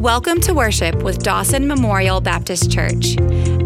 [0.00, 3.18] Welcome to worship with Dawson Memorial Baptist Church.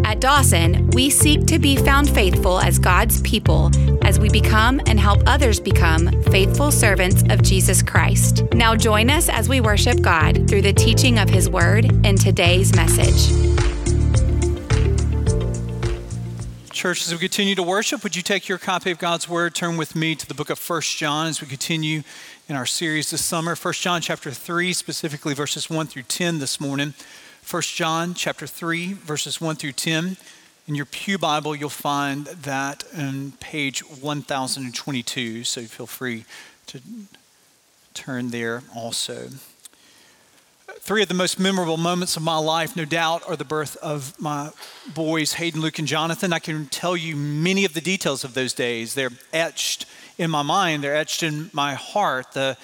[0.05, 3.71] At Dawson, we seek to be found faithful as God's people
[4.05, 8.43] as we become and help others become faithful servants of Jesus Christ.
[8.53, 12.75] Now join us as we worship God through the teaching of His Word in today's
[12.75, 13.31] message.
[16.73, 19.77] Church, as we continue to worship, would you take your copy of God's Word, turn
[19.77, 22.03] with me to the book of First John as we continue
[22.49, 23.55] in our series this summer.
[23.55, 26.93] 1 John chapter 3, specifically verses 1 through 10 this morning.
[27.51, 30.17] 1 John chapter 3, verses 1 through 10.
[30.67, 36.25] In your Pew Bible, you'll find that on page 1022, so feel free
[36.67, 36.81] to
[37.95, 39.29] turn there also.
[40.81, 44.21] Three of the most memorable moments of my life, no doubt, are the birth of
[44.21, 44.51] my
[44.93, 46.33] boys, Hayden, Luke, and Jonathan.
[46.33, 48.93] I can tell you many of the details of those days.
[48.93, 49.87] They're etched
[50.19, 52.33] in my mind, they're etched in my heart.
[52.33, 52.57] The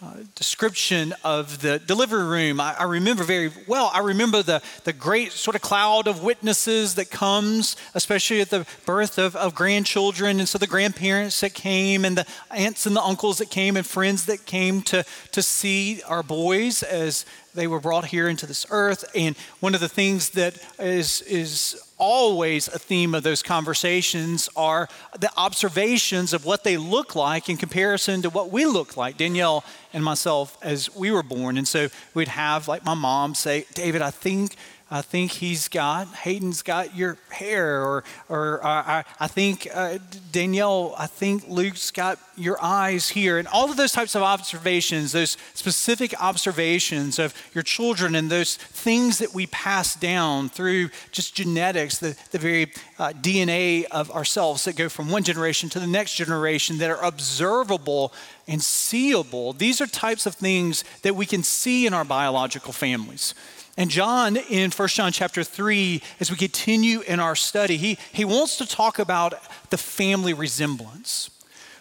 [0.00, 3.90] uh, description of the delivery room, I, I, remember very well.
[3.92, 8.64] I remember the, the great sort of cloud of witnesses that comes, especially at the
[8.86, 10.38] birth of, of grandchildren.
[10.38, 13.84] And so the grandparents that came, and the aunts and the uncles that came, and
[13.84, 18.66] friends that came to, to see our boys as they were brought here into this
[18.70, 19.04] earth.
[19.14, 24.88] And one of the things that is, is always a theme of those conversations are
[25.18, 29.64] the observations of what they look like in comparison to what we look like, Danielle
[29.92, 31.58] and myself, as we were born.
[31.58, 34.54] And so we'd have, like my mom, say, David, I think
[34.90, 39.98] I think he's got, Hayden's got your hair, or, or uh, I, think uh,
[40.32, 43.36] Danielle, I think Luke's got your eyes here.
[43.36, 48.56] And all of those types of observations, those specific observations of your children and those
[48.56, 54.64] things that we pass down through just genetics, the, the very uh, DNA of ourselves
[54.64, 58.14] that go from one generation to the next generation that are observable
[58.46, 59.52] and seeable.
[59.52, 63.34] These are types of things that we can see in our biological families.
[63.78, 68.24] And John, in 1 John chapter 3, as we continue in our study, he, he
[68.24, 69.34] wants to talk about
[69.70, 71.30] the family resemblance.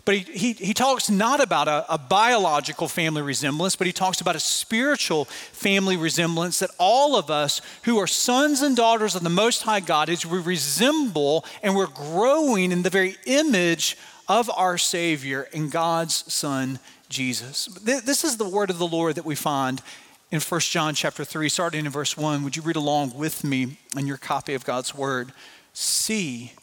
[0.06, 4.22] But he, he, he talks not about a, a biological family resemblance, but he talks
[4.22, 9.24] about a spiritual family resemblance that all of us who are sons and daughters of
[9.24, 13.98] the Most High God, as we resemble and we're growing in the very image
[14.28, 16.78] of our Savior and God's Son,
[17.10, 17.66] Jesus.
[17.82, 19.82] This is the word of the Lord that we find
[20.30, 22.44] in 1 John chapter 3, starting in verse 1.
[22.44, 25.32] Would you read along with me in your copy of God's word?
[25.74, 26.54] See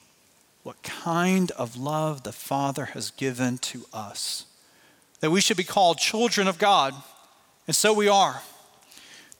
[0.63, 4.47] what kind of love the Father has given to us,
[5.21, 6.95] that we should be called children of God,
[7.67, 8.43] and so we are.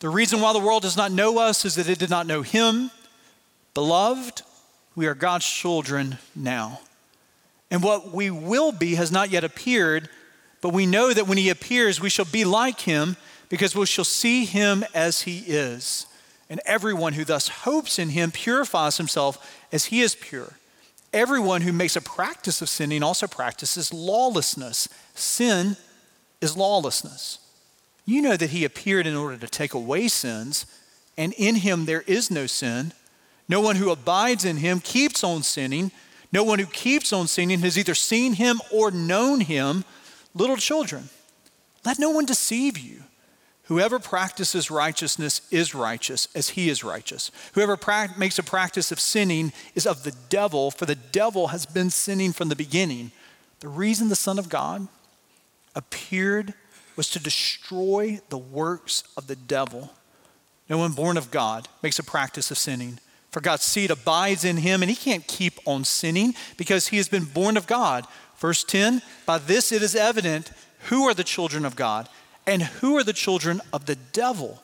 [0.01, 2.43] The reason why the world does not know us is that it did not know
[2.43, 2.91] Him.
[3.75, 4.43] Beloved,
[4.97, 6.81] we are God's children now.
[7.71, 10.09] And what we will be has not yet appeared,
[10.61, 13.17] but we know that when He appears, we shall be like Him
[13.55, 16.07] because we shall see him as he is.
[16.51, 20.55] And everyone who thus hopes in him purifies himself as he is pure.
[21.13, 24.89] Everyone who makes a practice of sinning also practices lawlessness.
[25.15, 25.77] Sin
[26.41, 27.39] is lawlessness.
[28.05, 30.67] You know that he appeared in order to take away sins,
[31.17, 32.93] and in him there is no sin.
[33.49, 35.93] No one who abides in him keeps on sinning.
[36.33, 39.85] No one who keeps on sinning has either seen him or known him.
[40.35, 41.09] Little children,
[41.85, 43.05] let no one deceive you.
[43.67, 47.31] Whoever practices righteousness is righteous as he is righteous.
[47.55, 51.65] Whoever pra- makes a practice of sinning is of the devil, for the devil has
[51.65, 53.11] been sinning from the beginning.
[53.61, 54.87] The reason the Son of God
[55.75, 56.53] appeared
[56.97, 59.95] was to destroy the works of the devil.
[60.69, 62.99] No one born of God makes a practice of sinning,
[63.31, 67.09] for God's seed abides in him, and he can't keep on sinning because he has
[67.09, 68.07] been born of God.
[68.37, 70.53] Verse 10 By this it is evident
[70.89, 72.09] who are the children of God
[72.47, 74.63] and who are the children of the devil?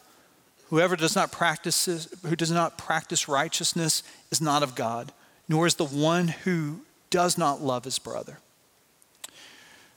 [0.68, 1.86] Whoever does not practice,
[2.24, 5.12] who does not practice righteousness is not of God,
[5.48, 6.80] nor is the one who
[7.10, 8.38] does not love his brother.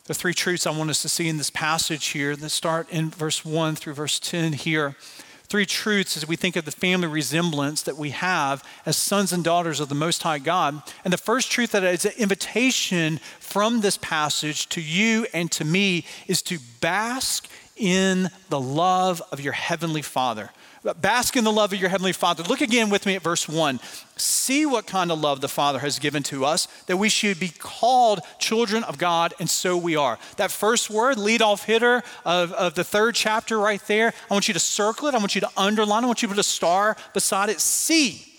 [0.06, 3.10] The three truths I want us to see in this passage here that start in
[3.10, 4.96] verse 1 through verse 10 here.
[5.44, 9.44] Three truths as we think of the family resemblance that we have as sons and
[9.44, 10.82] daughters of the Most High God.
[11.06, 15.64] And the first truth that is an invitation from this passage to you and to
[15.64, 20.52] me is to bask in the love of your heavenly Father.
[21.00, 22.44] Bask in the love of your heavenly Father.
[22.44, 23.80] Look again with me at verse 1.
[24.18, 27.48] See what kind of love the Father has given to us, that we should be
[27.48, 30.20] called children of God, and so we are.
[30.36, 34.50] That first word, lead off hitter of, of the third chapter right there, I want
[34.50, 35.16] you to circle it.
[35.16, 36.04] I want you to underline.
[36.04, 37.62] I want you to put a star beside it.
[37.62, 38.30] See.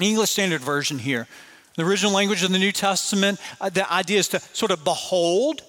[0.00, 1.28] English Standard Version here.
[1.76, 5.62] The original language of the New Testament, uh, the idea is to sort of behold,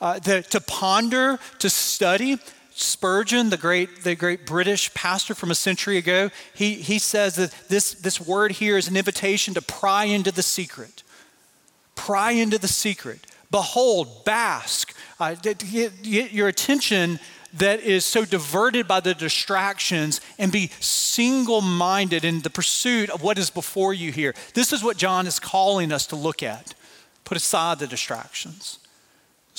[0.00, 2.38] uh, the, to ponder, to study,
[2.78, 7.50] Spurgeon, the great, the great British pastor from a century ago, he, he says that
[7.68, 11.02] this, this word here is an invitation to pry into the secret.
[11.96, 13.26] Pry into the secret.
[13.50, 14.94] Behold, bask.
[15.18, 15.58] Uh, get,
[16.02, 17.18] get your attention
[17.54, 23.22] that is so diverted by the distractions and be single minded in the pursuit of
[23.22, 24.34] what is before you here.
[24.54, 26.74] This is what John is calling us to look at.
[27.24, 28.78] Put aside the distractions.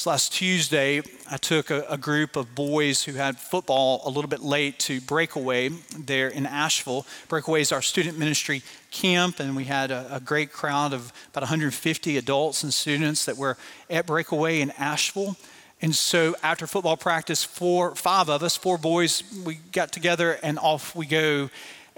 [0.06, 4.40] Last Tuesday, I took a, a, group of boys who had football a little bit
[4.40, 7.06] late to Breakaway there in Asheville.
[7.28, 8.62] Breakaway is our student ministry
[8.92, 13.36] camp, and we had a, a great crowd of about 150 adults and students that
[13.36, 13.58] were
[13.90, 15.36] at Breakaway in Asheville.
[15.82, 20.58] And so after football practice, four, five of us, four boys, we got together and
[20.60, 21.50] off we go.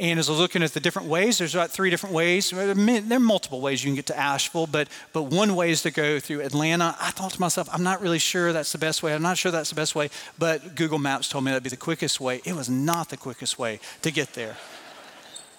[0.01, 2.49] And as I was looking at the different ways, there's about three different ways.
[2.49, 5.91] There are multiple ways you can get to Asheville, but, but one way is to
[5.91, 6.95] go through Atlanta.
[6.99, 9.13] I thought to myself, I'm not really sure that's the best way.
[9.13, 10.09] I'm not sure that's the best way,
[10.39, 12.41] but Google Maps told me that'd be the quickest way.
[12.45, 14.57] It was not the quickest way to get there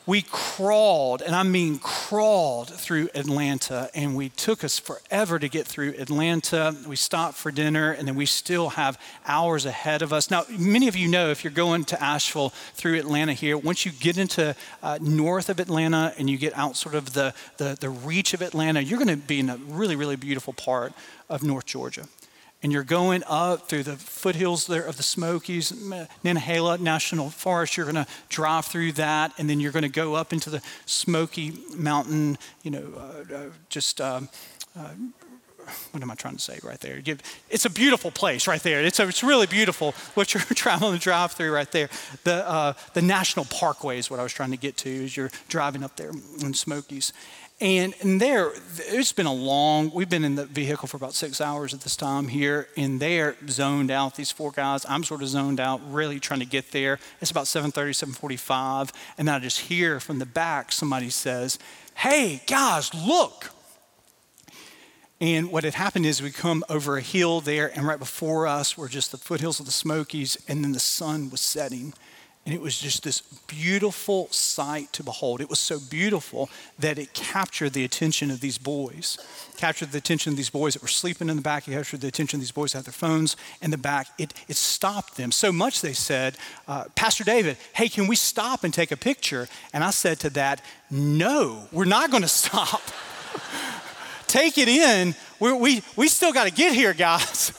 [0.04, 5.66] we crawled, and I mean crawled through Atlanta, and we took us forever to get
[5.66, 6.74] through Atlanta.
[6.86, 10.30] We stopped for dinner, and then we still have hours ahead of us.
[10.30, 13.92] Now, many of you know if you're going to Asheville through Atlanta here, once you
[13.92, 17.90] get into uh, north of Atlanta and you get out sort of the, the, the
[17.90, 20.92] reach of Atlanta, you're going to be in a really, really beautiful part
[21.28, 22.08] of North Georgia
[22.62, 27.76] and you're going up through the foothills there of the Smokies, Nantahala National Forest.
[27.76, 30.62] You're going to drive through that, and then you're going to go up into the
[30.86, 34.00] Smoky Mountain, you know, uh, uh, just.
[34.00, 34.28] Um,
[34.78, 34.90] uh,
[35.92, 37.00] what am I trying to say right there?
[37.48, 38.82] It's a beautiful place right there.
[38.82, 41.88] It's, a, it's really beautiful what you're traveling to drive through right there.
[42.24, 45.30] The, uh, the National Parkway is what I was trying to get to as you're
[45.48, 46.10] driving up there
[46.40, 47.12] in Smokies.
[47.62, 51.40] And, and there, it's been a long, we've been in the vehicle for about six
[51.40, 54.84] hours at this time here, and they're zoned out, these four guys.
[54.88, 56.98] I'm sort of zoned out, really trying to get there.
[57.20, 61.60] It's about 7.30, 7.45, and I just hear from the back somebody says,
[61.94, 63.52] hey, guys, look.
[65.20, 68.76] And what had happened is we come over a hill there, and right before us
[68.76, 71.94] were just the foothills of the Smokies, and then the sun was setting.
[72.44, 75.40] And it was just this beautiful sight to behold.
[75.40, 79.16] It was so beautiful that it captured the attention of these boys.
[79.56, 81.68] Captured the attention of these boys that were sleeping in the back.
[81.68, 84.08] It captured the attention of these boys that had their phones in the back.
[84.18, 85.30] It, it stopped them.
[85.30, 86.36] So much they said,
[86.66, 89.46] uh, Pastor David, hey, can we stop and take a picture?
[89.72, 92.82] And I said to that, no, we're not going to stop.
[94.26, 95.14] take it in.
[95.38, 97.56] We're, we, we still got to get here, guys.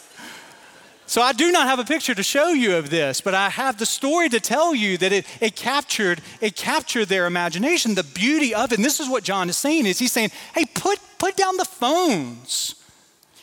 [1.06, 3.78] So I do not have a picture to show you of this, but I have
[3.78, 8.56] the story to tell you that it, it captured it captured their imagination, the beauty
[8.56, 8.78] of it.
[8.78, 11.66] And this is what John is saying is he's saying, hey, put put down the
[11.66, 12.76] phones,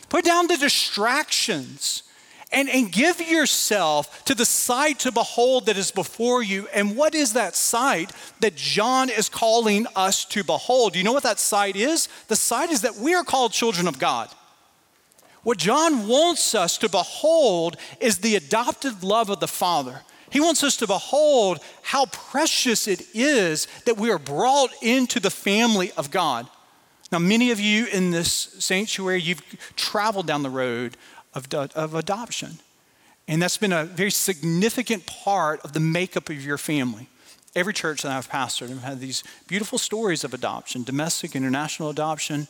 [0.09, 2.03] put down the distractions.
[2.53, 6.67] And, and give yourself to the sight to behold that is before you.
[6.73, 8.11] And what is that sight
[8.41, 10.91] that John is calling us to behold?
[10.91, 12.09] Do you know what that sight is?
[12.27, 14.27] The sight is that we are called children of God.
[15.43, 20.01] What John wants us to behold is the adopted love of the Father.
[20.29, 25.29] He wants us to behold how precious it is that we are brought into the
[25.29, 26.47] family of God.
[27.11, 29.41] Now, many of you in this sanctuary, you've
[29.75, 30.95] traveled down the road
[31.33, 32.59] of, of adoption.
[33.27, 37.09] And that's been a very significant part of the makeup of your family.
[37.53, 42.47] Every church that I've pastored have had these beautiful stories of adoption, domestic, international adoption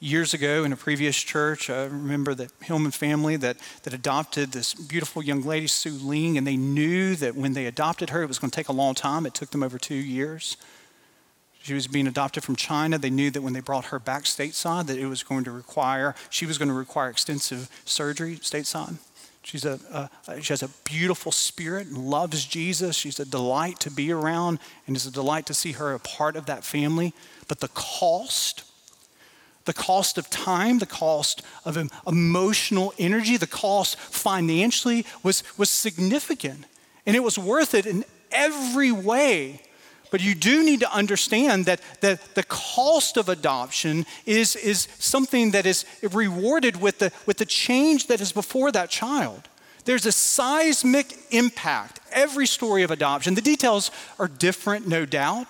[0.00, 1.70] years ago in a previous church.
[1.70, 6.46] I remember the Hillman family that, that adopted this beautiful young lady, Sue Ling, and
[6.46, 9.26] they knew that when they adopted her, it was going to take a long time.
[9.26, 10.56] It took them over two years.
[11.62, 12.98] She was being adopted from China.
[12.98, 16.14] They knew that when they brought her back stateside, that it was going to require,
[16.30, 18.96] she was going to require extensive surgery stateside.
[19.42, 22.96] She's a, she has a beautiful spirit and loves Jesus.
[22.96, 26.36] She's a delight to be around and it's a delight to see her a part
[26.36, 27.14] of that family.
[27.48, 28.64] But the cost
[29.68, 36.64] the cost of time, the cost of emotional energy, the cost financially was, was significant.
[37.04, 39.60] And it was worth it in every way.
[40.10, 45.50] But you do need to understand that, that the cost of adoption is, is something
[45.50, 49.50] that is rewarded with the, with the change that is before that child.
[49.84, 53.34] There's a seismic impact, every story of adoption.
[53.34, 55.48] The details are different, no doubt.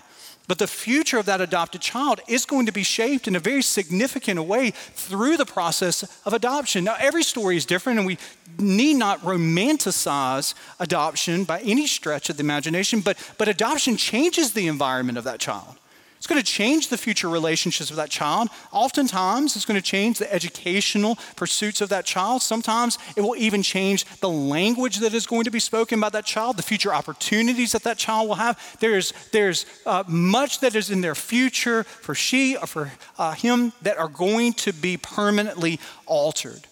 [0.49, 3.61] But the future of that adopted child is going to be shaped in a very
[3.61, 6.85] significant way through the process of adoption.
[6.85, 8.17] Now, every story is different, and we
[8.59, 14.69] need not romanticize adoption by any stretch of the imagination, but, but adoption changes the
[14.69, 15.77] environment of that child.
[16.19, 18.49] It's going to change the future relationships of that child.
[18.73, 22.43] Oftentimes, it's going to change the educational pursuits of that child.
[22.43, 26.25] Sometimes it will even change the language that is going to be spoken by that
[26.25, 28.59] child, the future opportunities that that child will have.
[28.81, 33.73] There's, there's uh, much that is in their future for she or for uh, him
[33.83, 36.67] that are going to be permanently altered.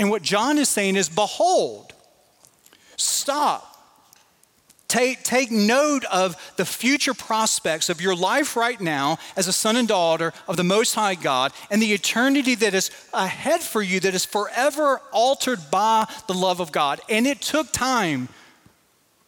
[0.00, 1.92] And what John is saying is, behold,
[2.96, 3.71] stop
[4.92, 9.78] Take, take note of the future prospects of your life right now as a son
[9.78, 14.00] and daughter of the Most High God and the eternity that is ahead for you
[14.00, 17.00] that is forever altered by the love of God.
[17.08, 18.28] And it took time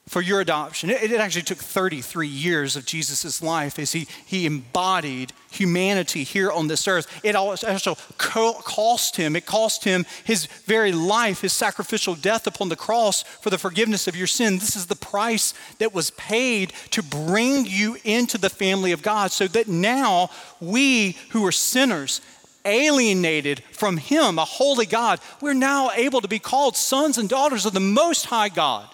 [0.06, 0.90] for your adoption.
[0.90, 6.50] It, it actually took 33 years of Jesus' life as he, he embodied humanity here
[6.50, 7.06] on this earth.
[7.24, 12.76] It also cost him, it cost him his very life, his sacrificial death upon the
[12.76, 14.58] cross for the forgiveness of your sin.
[14.58, 19.30] This is the price that was paid to bring you into the family of God
[19.30, 20.28] so that now
[20.60, 22.20] we who are sinners,
[22.66, 27.64] alienated from him, a holy God, we're now able to be called sons and daughters
[27.64, 28.93] of the Most High God.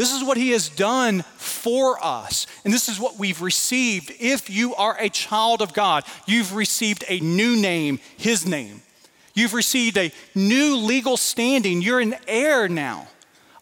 [0.00, 2.46] This is what he has done for us.
[2.64, 4.10] And this is what we've received.
[4.18, 8.80] If you are a child of God, you've received a new name, his name.
[9.34, 11.82] You've received a new legal standing.
[11.82, 13.08] You're an heir now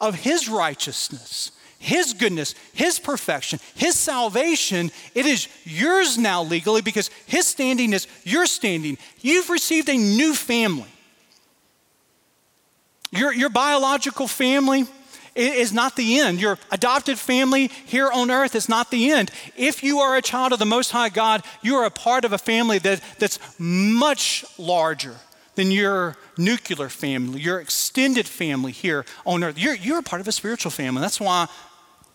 [0.00, 4.92] of his righteousness, his goodness, his perfection, his salvation.
[5.16, 8.96] It is yours now legally because his standing is your standing.
[9.22, 10.86] You've received a new family.
[13.10, 14.86] Your, your biological family,
[15.38, 16.40] is not the end.
[16.40, 19.30] Your adopted family here on earth is not the end.
[19.56, 22.32] If you are a child of the Most High God, you are a part of
[22.32, 25.16] a family that, that's much larger
[25.54, 29.58] than your nuclear family, your extended family here on earth.
[29.58, 31.00] You're, you're a part of a spiritual family.
[31.00, 31.48] That's why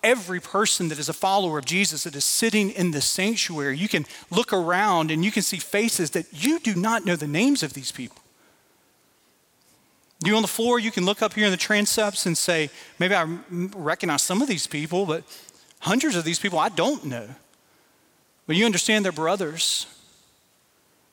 [0.01, 3.87] every person that is a follower of Jesus that is sitting in the sanctuary, you
[3.87, 7.63] can look around and you can see faces that you do not know the names
[7.63, 8.22] of these people.
[10.25, 13.15] You on the floor, you can look up here in the transepts and say, maybe
[13.15, 15.23] I recognize some of these people, but
[15.79, 17.27] hundreds of these people I don't know.
[18.47, 19.85] But you understand they're brothers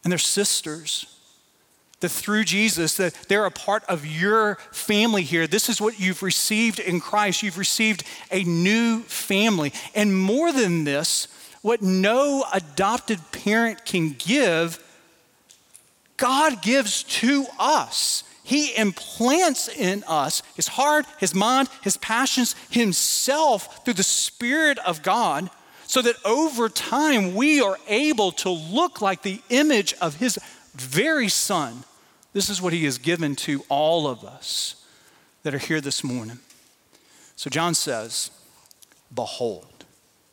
[0.05, 1.07] and they're sisters.
[2.01, 5.47] That through Jesus, that they're a part of your family here.
[5.47, 7.43] This is what you've received in Christ.
[7.43, 9.73] You've received a new family.
[9.95, 11.29] And more than this,
[11.61, 14.83] what no adopted parent can give,
[16.17, 18.25] God gives to us.
[18.43, 25.03] He implants in us his heart, his mind, his passions, himself through the Spirit of
[25.03, 25.51] God,
[25.87, 30.39] so that over time we are able to look like the image of his
[30.75, 31.85] very Son.
[32.33, 34.87] This is what he has given to all of us
[35.43, 36.39] that are here this morning.
[37.37, 38.31] So John says,
[39.13, 39.85] Behold,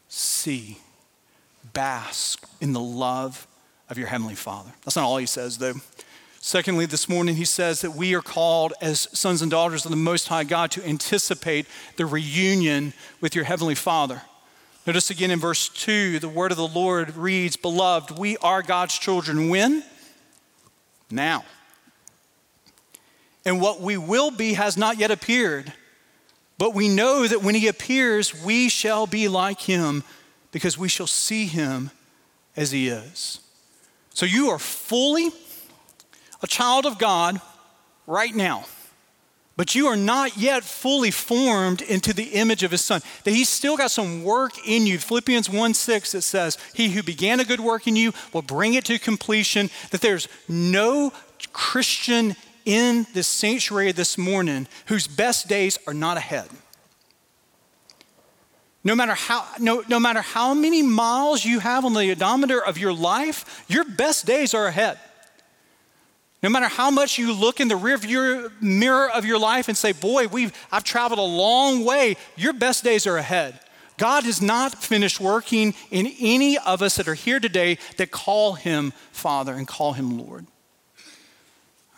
[0.08, 0.78] see,
[1.74, 3.48] bask in the love
[3.90, 4.72] of your Heavenly Father.
[4.84, 5.76] That's not all he says, though.
[6.48, 9.98] Secondly, this morning he says that we are called as sons and daughters of the
[9.98, 11.66] Most High God to anticipate
[11.98, 14.22] the reunion with your Heavenly Father.
[14.86, 18.98] Notice again in verse 2, the word of the Lord reads, Beloved, we are God's
[18.98, 19.50] children.
[19.50, 19.84] When?
[21.12, 21.44] Now.
[23.46, 25.74] And what we will be has not yet appeared,
[26.58, 30.02] but we know that when he appears, we shall be like him
[30.54, 31.92] because we shall see him
[32.56, 33.42] as he is.
[34.14, 35.30] So you are fully
[36.42, 37.42] a child of God
[38.06, 38.66] right now,
[39.56, 43.02] but you are not yet fully formed into the image of his son.
[43.24, 45.00] That he's still got some work in you.
[45.00, 48.76] Philippians 1 6, it says, He who began a good work in you will bring
[48.76, 49.70] it to completion.
[49.90, 51.12] That there's no
[51.54, 56.50] Christian in this sanctuary this morning whose best days are not ahead.
[58.84, 62.78] No matter how, no, no matter how many miles you have on the odometer of
[62.78, 65.00] your life, your best days are ahead.
[66.44, 69.92] No matter how much you look in the rearview mirror of your life and say,
[69.92, 73.60] Boy, we've, I've traveled a long way, your best days are ahead.
[73.98, 78.54] God has not finished working in any of us that are here today that call
[78.54, 80.46] him Father and call him Lord.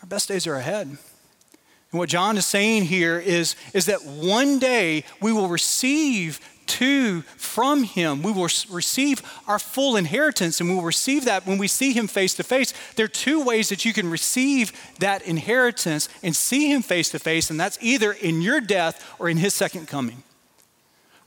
[0.00, 0.86] Our best days are ahead.
[0.86, 7.22] And what John is saying here is, is that one day we will receive to
[7.36, 8.22] from him.
[8.22, 12.06] We will receive our full inheritance, and we will receive that when we see him
[12.06, 12.72] face to face.
[12.94, 17.18] There are two ways that you can receive that inheritance and see him face to
[17.18, 20.22] face, and that's either in your death or in his second coming.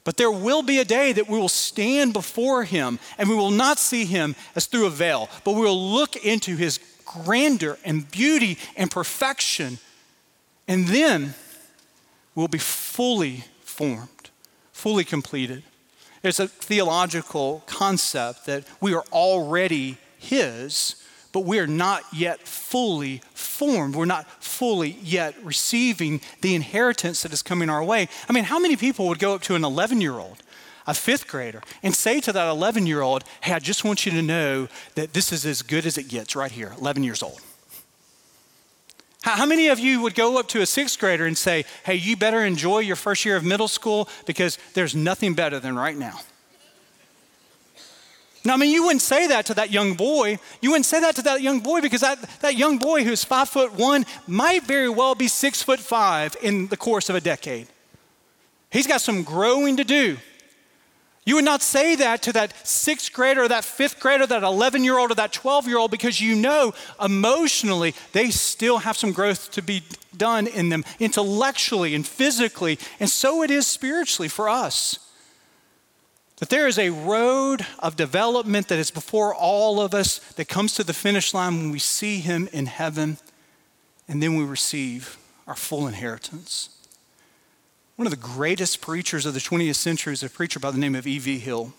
[0.05, 3.51] But there will be a day that we will stand before him and we will
[3.51, 8.09] not see him as through a veil, but we will look into his grandeur and
[8.11, 9.77] beauty and perfection.
[10.67, 11.35] And then
[12.35, 14.09] we'll be fully formed
[14.83, 15.63] fully completed.
[16.23, 23.95] There's a theological concept that we are already His, but we're not yet fully formed.
[23.95, 28.09] We're not fully yet receiving the inheritance that is coming our way.
[28.27, 30.43] I mean, how many people would go up to an 11 year old,
[30.85, 34.11] a fifth grader, and say to that 11 year old, Hey, I just want you
[34.11, 37.39] to know that this is as good as it gets right here, 11 years old?
[39.23, 42.17] How many of you would go up to a sixth grader and say, Hey, you
[42.17, 46.19] better enjoy your first year of middle school because there's nothing better than right now?
[48.43, 50.39] Now, I mean, you wouldn't say that to that young boy.
[50.59, 53.47] You wouldn't say that to that young boy because that, that young boy who's five
[53.47, 57.67] foot one might very well be six foot five in the course of a decade.
[58.69, 60.17] He's got some growing to do.
[61.25, 64.83] You would not say that to that sixth grader, or that fifth grader, that 11
[64.83, 69.13] year old, or that 12 year old because you know emotionally they still have some
[69.13, 69.83] growth to be
[70.15, 72.77] done in them, intellectually and physically.
[72.99, 74.99] And so it is spiritually for us.
[76.37, 80.73] That there is a road of development that is before all of us that comes
[80.75, 83.17] to the finish line when we see Him in heaven
[84.09, 86.72] and then we receive our full inheritance.
[87.95, 90.95] One of the greatest preachers of the 20th century is a preacher by the name
[90.95, 91.37] of E.V.
[91.37, 91.73] Hill.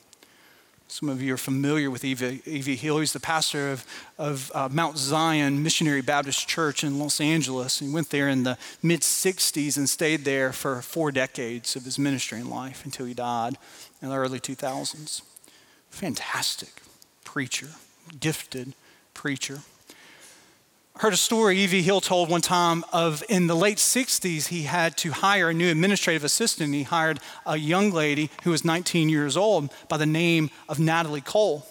[0.87, 2.77] Some of you are familiar with E.V.
[2.77, 3.01] Hill.
[3.01, 3.85] He's the pastor of,
[4.17, 7.81] of uh, Mount Zion Missionary Baptist Church in Los Angeles.
[7.81, 11.99] He went there in the mid 60s and stayed there for four decades of his
[11.99, 13.59] ministry and life until he died
[14.01, 15.23] in the early 2000s.
[15.91, 16.81] Fantastic
[17.25, 17.71] preacher,
[18.21, 18.75] gifted
[19.15, 19.63] preacher
[20.99, 21.83] heard a story E.V.
[21.83, 25.71] Hill told one time of in the late 60s, he had to hire a new
[25.71, 26.73] administrative assistant.
[26.73, 31.21] He hired a young lady who was 19 years old by the name of Natalie
[31.21, 31.67] Cole.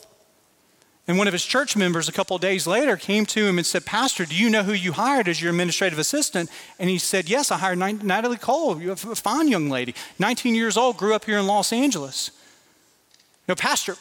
[1.08, 3.68] And one of his church members, a couple of days later, came to him and
[3.68, 6.50] said, Pastor, do you know who you hired as your administrative assistant?
[6.80, 10.96] And he said, Yes, I hired Natalie Cole, a fine young lady, 19 years old,
[10.98, 12.32] grew up here in Los Angeles.
[13.50, 13.98] No, Pastor,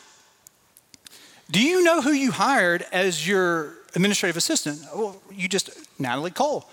[1.50, 4.80] do you know who you hired as your administrative assistant.
[4.94, 6.68] Well, you just, Natalie Cole,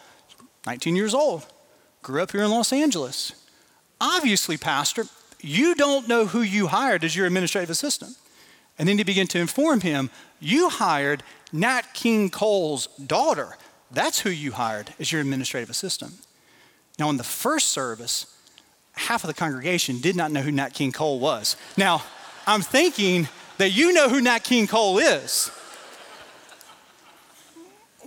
[0.66, 1.46] 19 years old,
[2.02, 3.34] grew up here in Los Angeles.
[4.00, 5.06] Obviously, Pastor,
[5.42, 8.16] you don't know who you hired as your administrative assistant.
[8.78, 13.58] And then he began to inform him, you hired Nat King Cole's daughter.
[13.92, 16.14] That's who you hired as your administrative assistant.
[16.98, 18.34] Now, in the first service,
[18.94, 21.56] half of the congregation did not know who Nat King Cole was.
[21.76, 22.04] Now,
[22.48, 25.52] I'm thinking that you know who Nat King Cole is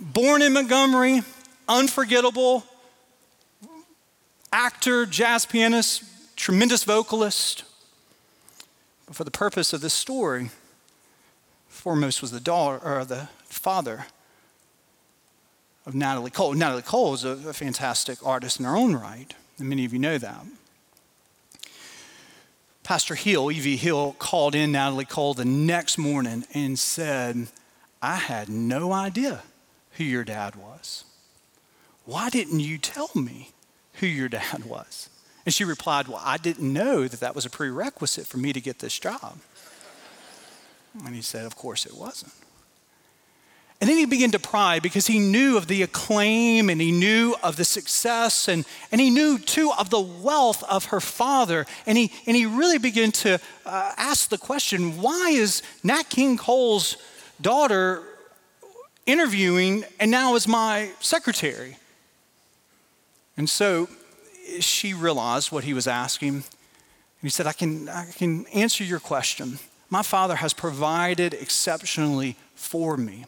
[0.03, 1.21] born in Montgomery,
[1.67, 2.65] unforgettable
[4.51, 6.03] actor, jazz pianist,
[6.35, 7.63] tremendous vocalist.
[9.05, 10.51] But for the purpose of this story,
[11.67, 14.07] foremost was the daughter or the father
[15.85, 16.53] of Natalie Cole.
[16.53, 19.99] Natalie Cole is a, a fantastic artist in her own right, and many of you
[19.99, 20.45] know that.
[22.83, 23.77] Pastor Hill, E.V.
[23.77, 27.47] Hill, called in Natalie Cole the next morning and said,
[28.01, 29.41] I had no idea
[29.93, 31.03] who your dad was.
[32.05, 33.51] Why didn't you tell me
[33.95, 35.09] who your dad was?
[35.45, 38.61] And she replied, Well, I didn't know that that was a prerequisite for me to
[38.61, 39.37] get this job.
[41.05, 42.33] And he said, Of course it wasn't.
[43.81, 47.35] And then he began to pry because he knew of the acclaim and he knew
[47.43, 51.65] of the success and, and he knew too of the wealth of her father.
[51.85, 56.37] And he, and he really began to uh, ask the question why is Nat King
[56.37, 56.95] Cole's
[57.41, 58.03] daughter
[59.05, 61.77] interviewing and now is my secretary.
[63.37, 63.89] And so
[64.59, 66.35] she realized what he was asking.
[66.35, 66.43] And
[67.21, 69.59] he said, I can, I can answer your question.
[69.89, 73.25] My father has provided exceptionally for me,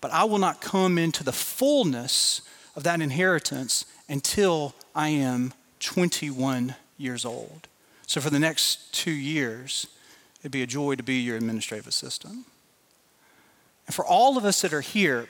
[0.00, 2.42] but I will not come into the fullness
[2.74, 7.68] of that inheritance until I am 21 years old.
[8.06, 9.86] So for the next two years,
[10.40, 12.46] it'd be a joy to be your administrative assistant.
[13.86, 15.26] And for all of us that are here,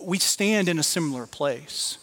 [0.00, 1.98] we stand in a similar place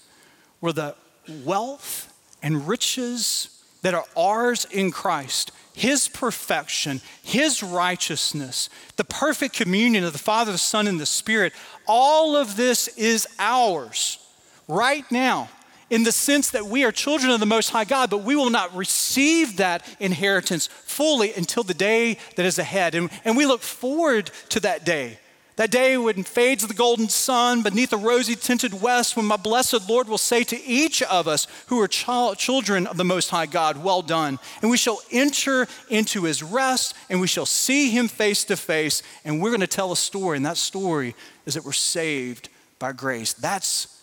[0.60, 0.96] where the
[1.44, 10.04] wealth and riches that are ours in Christ, His perfection, His righteousness, the perfect communion
[10.04, 11.54] of the Father, the Son, and the Spirit,
[11.88, 14.20] all of this is ours
[14.68, 15.50] right now
[15.92, 18.50] in the sense that we are children of the Most High God, but we will
[18.50, 22.96] not receive that inheritance fully until the day that is ahead.
[22.96, 25.20] And, and we look forward to that day
[25.58, 29.88] that day when fades the golden sun beneath the rosy tinted west, when my blessed
[29.88, 33.46] Lord will say to each of us who are ch- children of the Most High
[33.46, 34.38] God, Well done.
[34.62, 39.02] And we shall enter into his rest and we shall see him face to face.
[39.24, 41.16] And we're going to tell a story, and that story
[41.46, 43.32] is that we're saved by grace.
[43.32, 44.02] That's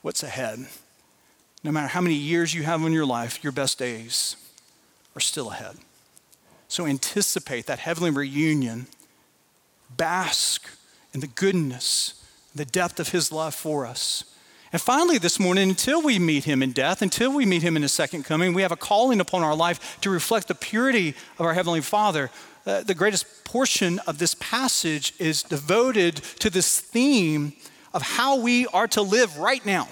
[0.00, 0.66] what's ahead.
[1.62, 4.36] No matter how many years you have in your life, your best days
[5.14, 5.76] are still ahead.
[6.68, 8.86] So anticipate that heavenly reunion.
[9.96, 10.68] Bask
[11.16, 12.22] in the goodness,
[12.54, 14.24] the depth of his love for us.
[14.70, 17.80] And finally, this morning, until we meet him in death, until we meet him in
[17.80, 21.46] his second coming, we have a calling upon our life to reflect the purity of
[21.46, 22.30] our Heavenly Father.
[22.66, 27.54] Uh, the greatest portion of this passage is devoted to this theme
[27.94, 29.88] of how we are to live right now.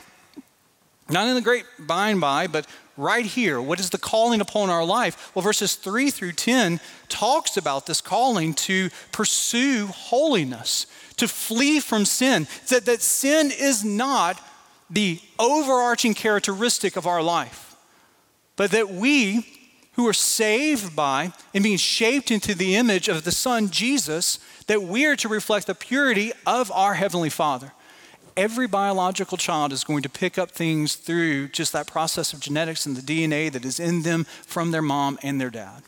[1.09, 2.67] Not in the great by and by, but
[2.99, 3.63] right here.
[3.63, 5.35] What is the calling upon our life?
[5.35, 12.05] Well, verses 3 through 10 talks about this calling to pursue holiness, to flee from
[12.05, 12.47] sin.
[12.69, 14.41] That, that sin is not
[14.91, 17.77] the overarching characteristic of our life,
[18.57, 19.47] but that we
[19.95, 24.83] who are saved by and being shaped into the image of the Son, Jesus, that
[24.83, 27.73] we are to reflect the purity of our Heavenly Father.
[28.37, 32.85] Every biological child is going to pick up things through just that process of genetics
[32.85, 35.83] and the DNA that is in them from their mom and their dad.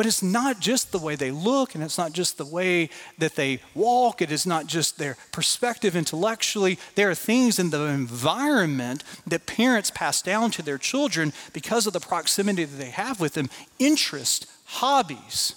[0.00, 3.34] But it's not just the way they look, and it's not just the way that
[3.34, 6.78] they walk, it is not just their perspective intellectually.
[6.94, 11.92] There are things in the environment that parents pass down to their children because of
[11.92, 15.54] the proximity that they have with them interest, hobbies.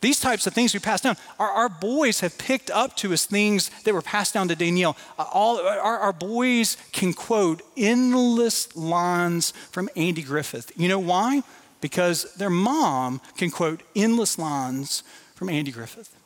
[0.00, 1.16] These types of things we pass down.
[1.40, 4.96] Our, our boys have picked up to us things that were passed down to Danielle.
[5.18, 10.70] Uh, all, our, our boys can quote endless lines from Andy Griffith.
[10.76, 11.42] You know why?
[11.84, 15.02] Because their mom can quote endless lines
[15.34, 16.16] from Andy Griffith.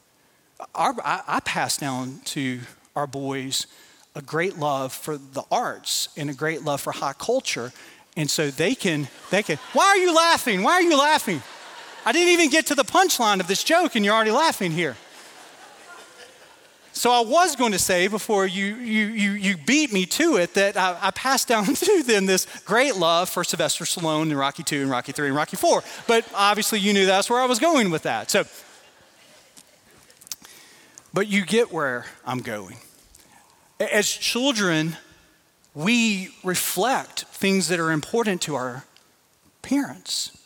[0.73, 2.61] Our, I, I pass down to
[2.95, 3.67] our boys
[4.15, 7.73] a great love for the arts and a great love for high culture.
[8.17, 10.63] And so they can, they can, why are you laughing?
[10.63, 11.43] Why are you laughing?
[12.07, 14.97] I didn't even get to the punchline of this joke and you're already laughing here.
[16.99, 20.55] So I was going to say before you, you, you, you beat me to it
[20.55, 24.65] that I, I, passed down to them this great love for Sylvester Stallone in Rocky
[24.65, 25.85] 2 and Rocky 3 and Rocky 4.
[26.09, 28.33] But obviously you knew that's where I was going with that.
[28.33, 28.47] So,
[31.15, 32.79] but you get where I'm going.
[33.79, 34.97] As children,
[35.77, 38.83] we reflect things that are important to our
[39.63, 40.37] parents.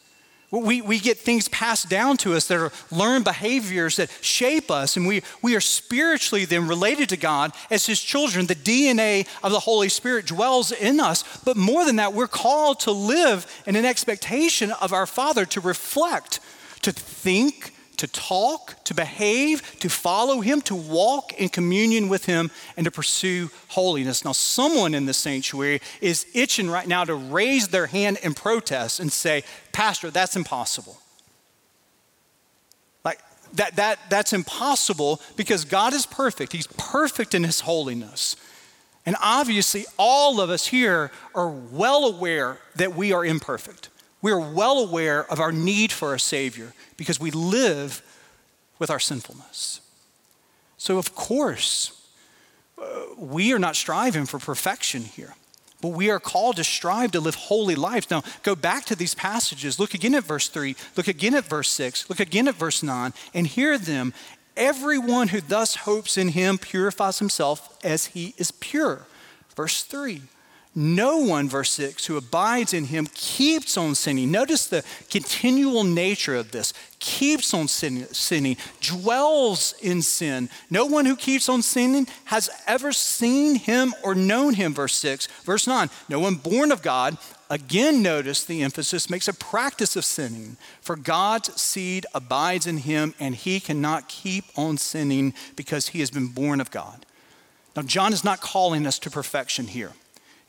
[0.53, 4.99] We, we get things passed down to us that are learned behaviors that shape us,
[4.99, 8.47] and we, we are spiritually then related to God as His children.
[8.47, 11.25] The DNA of the Holy Spirit dwells in us.
[11.39, 15.61] But more than that, we're called to live in an expectation of our Father, to
[15.61, 16.39] reflect,
[16.83, 17.72] to think,
[18.03, 22.91] to talk, to behave, to follow Him, to walk in communion with Him, and to
[22.91, 24.25] pursue holiness.
[24.25, 28.99] Now, someone in the sanctuary is itching right now to raise their hand in protest
[28.99, 30.99] and say, Pastor, that's impossible.
[33.05, 33.21] Like,
[33.53, 36.53] that, that, that's impossible because God is perfect.
[36.53, 38.35] He's perfect in His holiness.
[39.07, 43.91] And obviously, all of us here are well aware that we are imperfect.
[44.23, 48.03] We are well aware of our need for a Savior because we live
[48.79, 49.81] with our sinfulness.
[50.79, 52.09] So, of course,
[52.81, 52.85] uh,
[53.17, 55.35] we are not striving for perfection here,
[55.81, 58.11] but we are called to strive to live holy lives.
[58.11, 59.81] Now, go back to these passages.
[59.81, 63.13] Look again at verse 3, look again at verse 6, look again at verse 9,
[63.35, 64.15] and hear them.
[64.57, 69.07] Everyone who thus hopes in him purifies himself as he is pure.
[69.57, 70.23] Verse 3
[70.75, 74.31] no one, verse 6, who abides in him keeps on sinning.
[74.31, 76.73] Notice the continual nature of this.
[76.99, 80.49] Keeps on sin, sinning, dwells in sin.
[80.71, 85.27] No one who keeps on sinning has ever seen him or known him, verse 6.
[85.45, 87.19] Verse 9, no one born of God,
[87.51, 90.57] again, notice the emphasis, makes a practice of sinning.
[90.81, 96.11] For God's seed abides in him, and he cannot keep on sinning because he has
[96.11, 97.05] been born of God.
[97.77, 99.93] Now, John is not calling us to perfection here.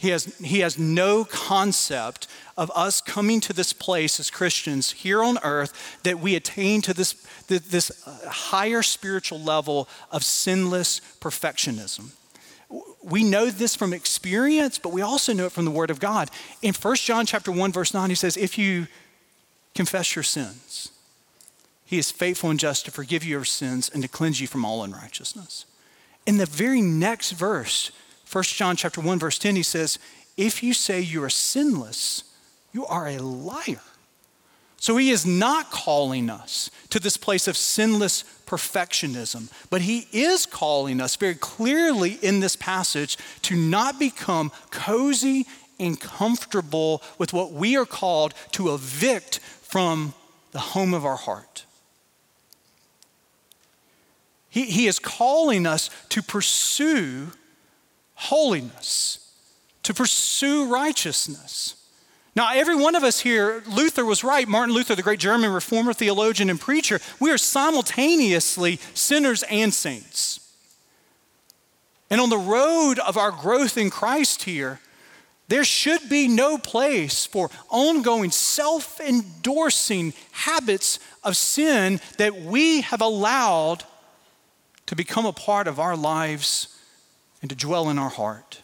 [0.03, 5.23] He has, he has no concept of us coming to this place as Christians here
[5.23, 7.13] on earth that we attain to this,
[7.47, 12.11] this uh, higher spiritual level of sinless perfectionism.
[13.01, 16.29] We know this from experience, but we also know it from the Word of God.
[16.61, 18.87] In 1 John chapter 1, verse 9, he says, If you
[19.73, 20.91] confess your sins,
[21.85, 24.65] he is faithful and just to forgive you your sins and to cleanse you from
[24.65, 25.65] all unrighteousness.
[26.25, 27.93] In the very next verse,
[28.33, 29.99] 1 John chapter 1 verse 10 he says,
[30.35, 32.23] "If you say you are sinless,
[32.73, 33.81] you are a liar."
[34.77, 40.45] So he is not calling us to this place of sinless perfectionism, but he is
[40.45, 45.47] calling us very clearly in this passage to not become cozy
[45.79, 50.13] and comfortable with what we are called to evict from
[50.51, 51.65] the home of our heart.
[54.49, 57.31] He, he is calling us to pursue
[58.15, 59.19] holiness,
[59.83, 61.75] to pursue righteousness.
[62.35, 64.47] Now, every one of us here, Luther was right.
[64.47, 70.39] Martin Luther, the great German reformer, theologian, and preacher, we are simultaneously sinners and saints.
[72.09, 74.79] And on the road of our growth in Christ here,
[75.47, 83.01] there should be no place for ongoing self endorsing habits of sin that we have
[83.01, 83.83] allowed
[84.87, 86.72] to become a part of our lives
[87.43, 88.61] and to dwell in our heart.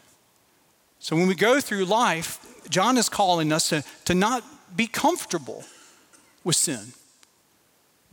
[0.99, 2.39] So when we go through life,
[2.69, 4.43] John is calling us to, to not
[4.75, 5.65] be comfortable
[6.45, 6.93] with sin.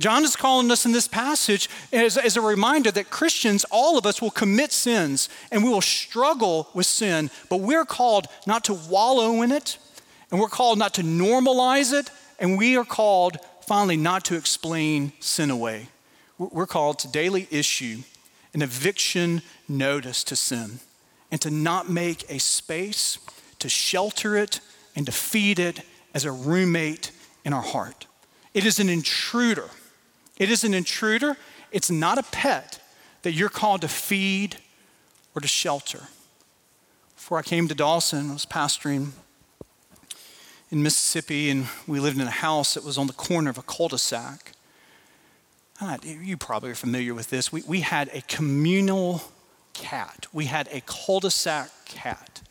[0.00, 4.04] John is calling us in this passage as, as, a reminder that Christians, all of
[4.04, 8.74] us, will commit sins and we will struggle with sin, but we're called not to
[8.74, 9.78] wallow in it,
[10.30, 15.12] and we're called not to normalize it, and we are called, finally, not to explain
[15.20, 15.88] sin away.
[16.38, 18.00] We're called to daily issue
[18.56, 20.80] an eviction notice to sin
[21.30, 23.18] and to not make a space
[23.58, 24.60] to shelter it
[24.96, 25.82] and to feed it
[26.14, 27.10] as a roommate
[27.44, 28.06] in our heart.
[28.54, 29.68] It is an intruder.
[30.38, 31.36] It is an intruder.
[31.70, 32.82] It's not a pet
[33.20, 34.56] that you're called to feed
[35.34, 36.08] or to shelter.
[37.14, 39.10] Before I came to Dawson, I was pastoring
[40.70, 43.62] in Mississippi, and we lived in a house that was on the corner of a
[43.62, 44.52] cul de sac.
[46.02, 47.52] You probably are familiar with this.
[47.52, 49.22] We, we had a communal
[49.74, 52.42] cat, we had a cul de sac cat.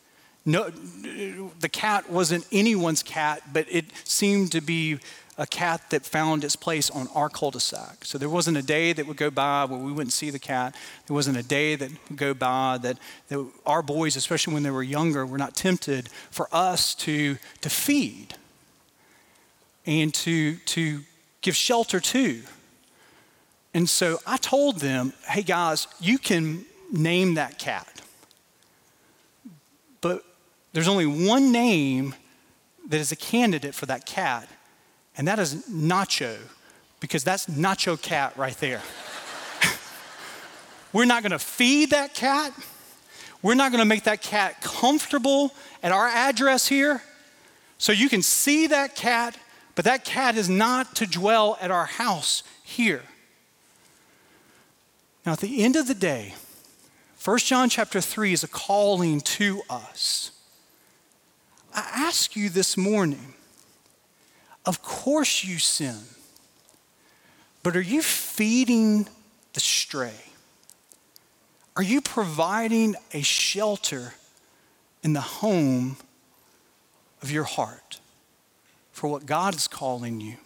[0.48, 5.00] No, the cat wasn't anyone's cat, but it seemed to be
[5.38, 8.04] a cat that found its place on our cul-de-sac.
[8.04, 10.74] So there wasn't a day that would go by where we wouldn't see the cat.
[11.06, 14.70] There wasn't a day that would go by that, that our boys, especially when they
[14.70, 18.34] were younger, were not tempted for us to, to feed
[19.84, 21.00] and to, to
[21.42, 22.42] give shelter to.
[23.76, 28.00] And so I told them, hey guys, you can name that cat.
[30.00, 30.24] But
[30.72, 32.14] there's only one name
[32.88, 34.48] that is a candidate for that cat,
[35.18, 36.38] and that is Nacho,
[37.00, 38.80] because that's Nacho Cat right there.
[40.94, 42.54] We're not gonna feed that cat.
[43.42, 47.02] We're not gonna make that cat comfortable at our address here.
[47.76, 49.36] So you can see that cat,
[49.74, 53.02] but that cat is not to dwell at our house here.
[55.26, 56.34] Now, at the end of the day,
[57.24, 60.30] 1 John chapter 3 is a calling to us
[61.74, 63.34] I ask you this morning
[64.64, 65.98] of course you sin,
[67.62, 69.08] but are you feeding
[69.52, 70.14] the stray?
[71.76, 74.14] Are you providing a shelter
[75.02, 75.98] in the home
[77.22, 78.00] of your heart
[78.92, 80.36] for what God is calling you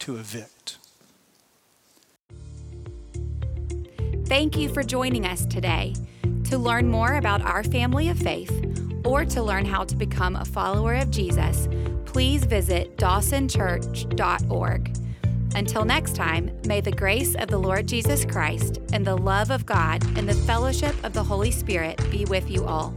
[0.00, 0.78] to evict?
[4.28, 5.94] Thank you for joining us today.
[6.50, 8.52] To learn more about our family of faith,
[9.02, 11.66] or to learn how to become a follower of Jesus,
[12.04, 14.98] please visit dawsonchurch.org.
[15.54, 19.64] Until next time, may the grace of the Lord Jesus Christ and the love of
[19.64, 22.94] God and the fellowship of the Holy Spirit be with you all.